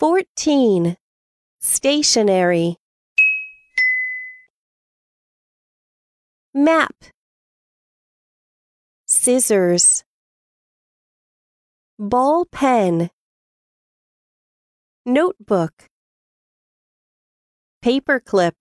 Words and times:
14. 0.00 0.96
Stationery. 1.60 2.76
Map. 6.52 6.96
Scissors. 9.06 10.02
Ball 11.96 12.44
pen. 12.50 13.10
Notebook. 15.06 15.88
Paperclip. 17.80 18.54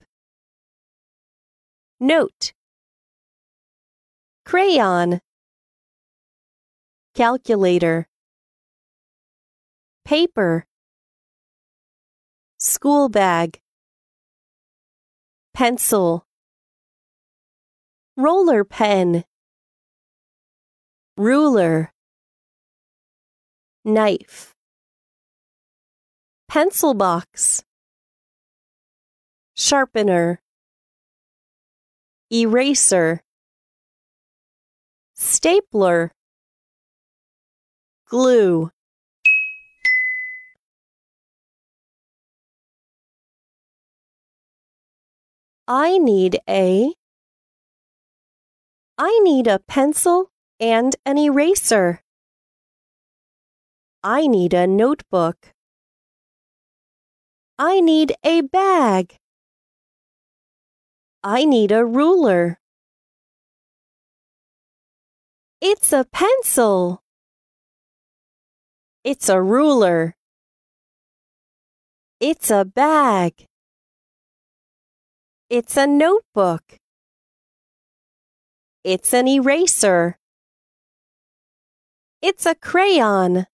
Note. 2.00 2.54
Crayon. 4.46 5.20
Calculator. 7.16 8.06
Paper. 10.06 10.68
School 12.66 13.10
bag. 13.10 13.60
Pencil. 15.54 16.26
Roller 18.16 18.64
pen. 18.64 19.26
Ruler. 21.18 21.92
Knife. 23.84 24.56
Pencil 26.48 26.94
box. 26.94 27.66
Sharpener. 29.56 30.40
Eraser. 32.32 33.24
Stapler. 35.16 36.14
Glue. 38.08 38.72
I 45.68 45.98
need 45.98 46.40
a. 46.48 46.94
I 48.98 49.20
need 49.24 49.48
a 49.48 49.60
pencil 49.60 50.30
and 50.60 50.96
an 51.06 51.18
eraser. 51.18 52.02
I 54.04 54.28
need 54.28 54.54
a 54.54 54.68
notebook. 54.68 55.54
I 57.58 57.80
need 57.80 58.14
a 58.26 58.42
bag. 58.42 59.16
I 61.24 61.46
need 61.46 61.72
a 61.72 61.86
ruler. 61.86 62.60
It's 65.62 65.94
a 65.94 66.04
pencil. 66.04 67.02
It's 69.06 69.30
a 69.30 69.42
ruler. 69.42 70.18
It's 72.20 72.52
a 72.52 72.66
bag. 72.66 73.48
It's 75.54 75.78
a 75.78 75.86
notebook. 75.86 76.80
It's 78.84 79.14
an 79.14 79.28
eraser. 79.28 80.18
It's 82.24 82.48
a 82.48 82.56
crayon. 82.56 83.46